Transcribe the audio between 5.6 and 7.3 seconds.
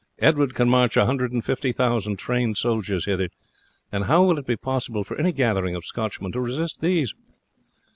of Scotchmen to resist these?